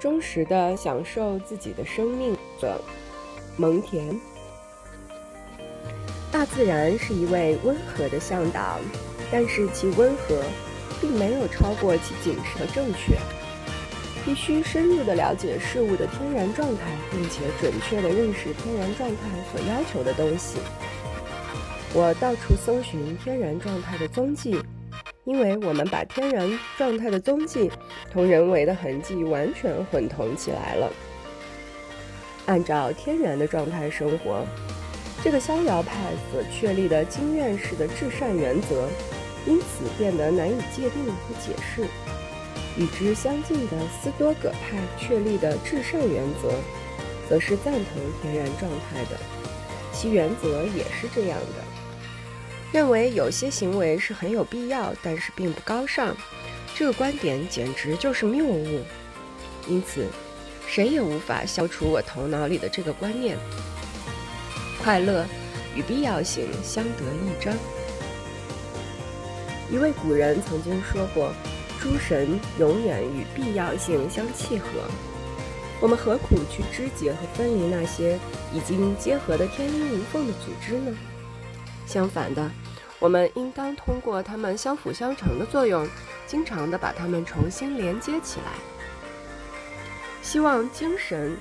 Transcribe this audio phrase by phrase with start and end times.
[0.00, 2.80] 忠实的享受自己的生命的
[3.56, 4.18] 蒙恬。
[6.30, 8.78] 大自然是一位温和的向导，
[9.30, 10.42] 但是其温和
[11.00, 13.18] 并没有超过其谨慎和正确。
[14.24, 19.16] 必须深入地了解事物的天然状态，并且准确地认识天然状态
[19.50, 20.58] 所要求的东西。
[21.94, 24.60] 我到处搜寻天然状态的踪迹，
[25.28, 27.70] 因为我们把天然状态的踪迹
[28.10, 30.90] 同人为的痕迹完全混同起来了。
[32.46, 34.42] 按照天然的状态生活，
[35.22, 35.92] 这个逍遥派
[36.32, 38.88] 所确立的经验式的至善原则，
[39.46, 41.86] 因此变得难以界定和解释。
[42.78, 46.50] 与之相近的斯多葛派确立的至善原则，
[47.28, 49.18] 则是赞同天然状态的，
[49.92, 51.67] 其原则也是这样的。
[52.72, 56.16] 认为有些行为是很有必要，但是并不高尚，
[56.74, 58.82] 这个观点简直就是谬误。
[59.68, 60.06] 因此，
[60.66, 63.38] 谁也无法消除我头脑里的这个观念：
[64.82, 65.26] 快乐
[65.74, 67.54] 与必要性相得益彰。
[69.70, 71.32] 一位古人曾经说过。
[71.80, 74.66] 诸神永远与必要性相契合，
[75.80, 78.18] 我们何苦去肢解和分离那些
[78.52, 80.92] 已经结合的天衣无缝的组织呢？
[81.88, 82.50] 相反的，
[82.98, 85.88] 我们应当通过它们相辅相成的作用，
[86.26, 88.52] 经常的把它们重新连接起来。
[90.20, 91.34] 希望精神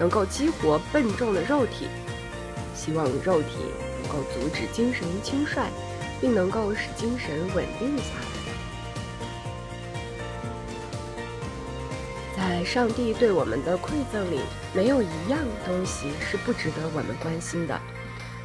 [0.00, 1.86] 能够激活笨重的肉体，
[2.74, 3.58] 希望肉体
[4.02, 5.68] 能够阻止精神轻率，
[6.18, 8.32] 并能够使精神稳定下来。
[12.34, 14.40] 在上帝对我们的馈赠里，
[14.72, 17.78] 没有一样东西是不值得我们关心的，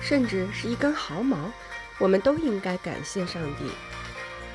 [0.07, 1.51] 甚至是一根毫毛，
[1.97, 3.65] 我们都应该感谢上帝。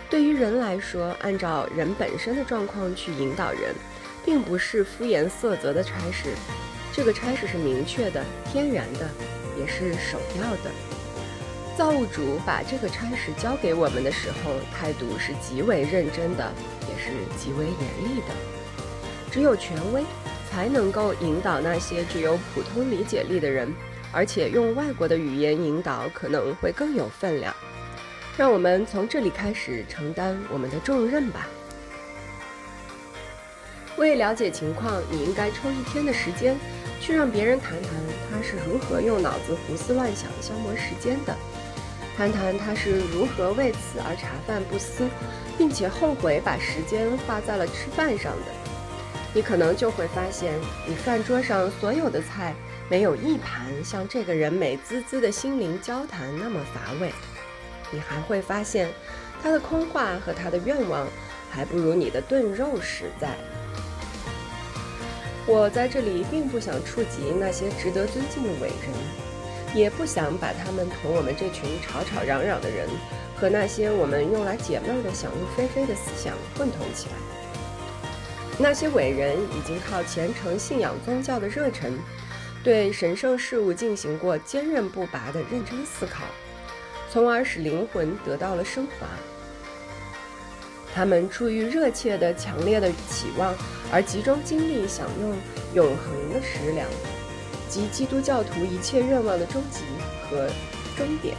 [0.09, 3.75] 对于人来说，按照人本身的状况去引导人，
[4.25, 6.31] 并不是敷衍塞责的差事，
[6.91, 9.07] 这个差事是明确的、天然的，
[9.59, 10.71] 也是首要的。
[11.77, 16.51] 造物主把这个差事交给我们的时候，态度是极为认真的，
[16.89, 18.35] 也是极为严厉的。
[19.31, 20.03] 只有权威
[20.51, 23.71] 才能够引导那些具有普通理解力的人，
[24.13, 27.55] 而且用外国的语言引导可能会更有分量。
[28.37, 31.49] 让我们从这里开始承担我们的重任吧。
[33.99, 36.57] 为了解情况，你应该抽一天的时间，
[37.01, 37.91] 去让别人谈谈
[38.31, 41.37] 他是如何用脑子胡思乱想消磨时间的，
[42.17, 45.07] 谈谈他是如何为此而茶饭不思，
[45.59, 48.47] 并且后悔把时间花在了吃饭上的。
[49.35, 50.55] 你可能就会发现，
[50.89, 52.55] 你饭桌上所有的菜，
[52.93, 57.11] 没有一盘像这个人美滋滋的心灵交谈那么乏味。
[57.91, 58.87] 你还会发现，
[59.43, 61.09] 他的空话和他的愿望，
[61.51, 63.31] 还不如你的炖肉实在。
[65.47, 72.87] 我在这里并不想触及那些值得尊敬的伟人，也不想把他们同我们这群吵吵嚷嚷的人，
[73.35, 77.15] 和那些我们用来解闷的想入非非的思想混同起来。
[78.59, 81.99] 那些伟人已经靠虔诚信仰宗教的热忱，
[82.63, 86.25] 对神圣事物进行过坚韧不拔的认真思考，
[87.11, 89.07] 从而使灵魂得到了升华。
[90.95, 93.55] 他们出于热切的、强烈的期望
[93.91, 95.37] 而集中精力享用
[95.75, 96.87] 永恒的食粮，
[97.69, 99.81] 即基督教徒一切愿望的终极
[100.29, 100.49] 和
[100.97, 101.35] 终点，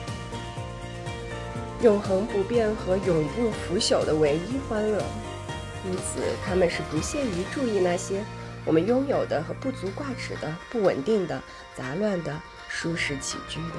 [1.81, 5.01] 永恒不变和永不腐朽的唯一欢乐。
[5.85, 8.23] 因此，他们是不屑于注意那些
[8.66, 11.41] 我们拥有的和不足挂齿的、不稳定的、
[11.75, 13.75] 杂乱的、舒适起居的。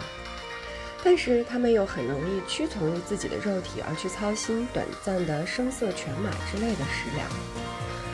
[1.02, 7.28] 但是，他们又很容易屈从于自己的肉体，而去操心短暂的声色犬马之类的食粮。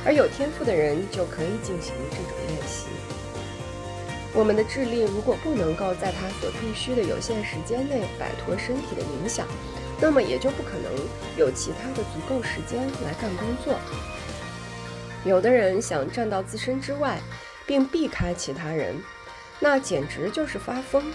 [0.04, 2.86] 而有天赋的人就可以进行这种练习。
[4.32, 9.46] 我们的智力如果不能够在他所必须的有限时间内摆脱身体的影响，
[10.00, 10.92] 那么也就不可能
[11.36, 13.78] 有其他的足够时间来干工作。
[15.24, 17.18] 有的人想站到自身之外，
[17.66, 18.96] 并避开其他人，
[19.58, 21.12] 那简直就是发疯。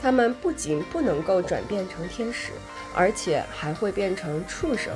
[0.00, 2.52] 他们不仅不能够转变成天使，
[2.94, 4.92] 而且还会变成畜生。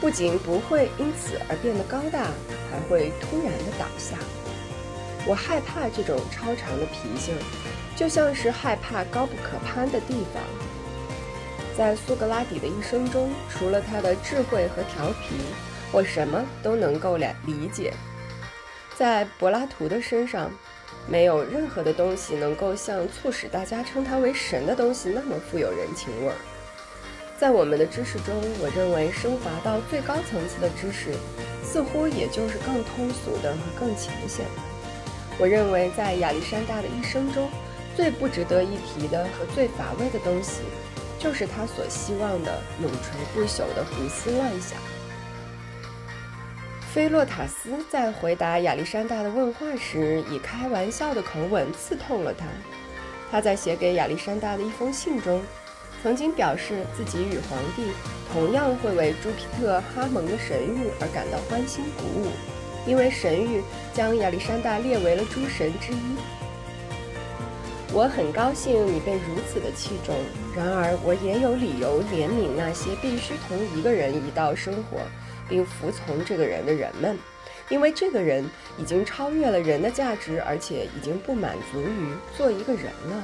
[0.00, 2.26] 不仅不会因此而变得高大，
[2.70, 4.16] 还会突然的倒下。
[5.26, 7.34] 我害怕这种超常的脾性，
[7.96, 10.42] 就像是害怕高不可攀的地方。
[11.76, 15.36] 在苏格拉底的一生中，除了他的智慧和调皮，
[15.92, 17.92] 我什么都能够了理解。
[18.96, 20.50] 在柏拉图的身上，
[21.06, 26.36] 没有任何的东西能够像促使大家称他为神的东西那么富有人情味儿。
[27.38, 31.12] 在我们的知识中，我认为升华到最高层次的知识，
[31.64, 34.62] 似乎也就是更通俗的和更浅显的。
[35.38, 37.50] 我认为，在亚历山大的一生中，
[37.96, 40.60] 最不值得一提的和最乏味的东西，
[41.18, 44.78] 就是他所希望的永垂不朽的胡思乱想。
[46.92, 52.44] 菲洛塔斯在回答亚历山大的问话时，以开玩笑的口吻刺痛了他。
[53.30, 55.40] 他在写给亚历山大的一封信中。
[56.02, 57.92] 曾经表示自己与皇帝
[58.30, 62.26] 同样会为朱庇特哈蒙的神谕而感到欢欣鼓舞，
[62.86, 63.62] 因为神谕
[63.94, 66.16] 将亚历山大列为了诸神之一。
[67.94, 70.14] 我很高兴你被如此的器重，
[70.54, 74.98] 然而我也有理由怜悯那些必须同一个人一道生活，
[75.52, 77.18] 并服从这个人的人们，
[77.68, 78.42] 因为这个人
[78.78, 83.22] 已经超越了人的价值，而且已经不满足于做一个人了。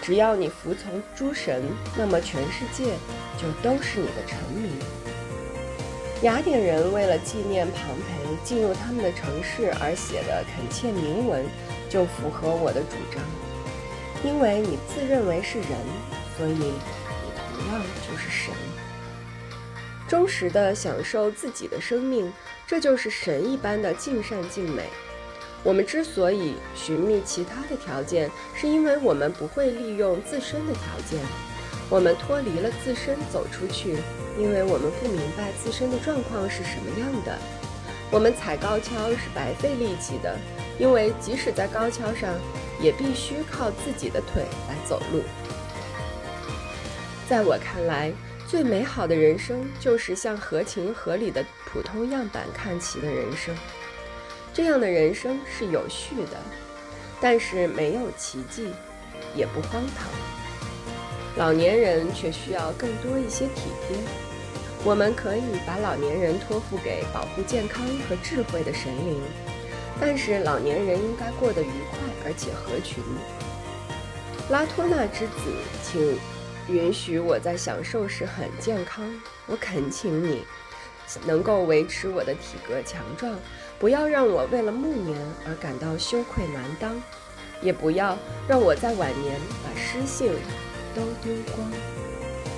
[0.00, 1.64] 只要你服从诸神，
[1.96, 2.92] 那么全世界
[3.36, 4.70] 就都是你的臣民。
[6.22, 11.44] 雅典人为了纪念庞培进入他们的城市而写的恳切铭文，
[11.90, 13.20] 就符合我的主张。
[14.24, 15.68] 因为你自认为是人，
[16.36, 16.72] 所以你
[17.58, 18.54] 同样就是神。
[20.12, 22.30] 忠实地享受自己的生命，
[22.66, 24.82] 这就是神一般的尽善尽美。
[25.64, 31.18] 我们之所以寻觅其他的条件，是因为我们不会利用自身的条件。
[31.88, 33.96] 我们脱离了自身走出去，
[34.38, 37.38] 因为我们不明白自身的状况是什么样的。
[38.10, 40.36] 我们踩高跷是白费力气的，
[40.78, 42.34] 因为即使在高跷上，
[42.82, 45.22] 也必须靠自己的腿来走路。
[47.26, 48.12] 在我看来，
[48.52, 53.56] 最美好的人生就是向合情合理的普通样板看齐的人生。
[54.52, 56.38] 这样的人生是有序的，
[57.18, 58.68] 但是没有奇迹，
[59.34, 60.06] 也不荒唐。
[61.38, 63.96] 老年人却需要更多一些体贴。
[64.84, 69.18] 我们可以把老年人托付给保护健康和智慧的神灵，
[69.98, 73.02] 但是老年人应该过得愉快而且合群。
[74.50, 75.40] 拉托纳之子，
[75.82, 76.18] 请
[76.68, 79.04] 允许我在享受时很健康。
[79.46, 80.44] 我恳请你。
[81.26, 83.38] 能够维持我的体格强壮，
[83.78, 86.98] 不要让我为了暮年而感到羞愧难当，
[87.60, 88.16] 也不要
[88.48, 90.32] 让我在晚年把诗性
[90.94, 91.70] 都丢光。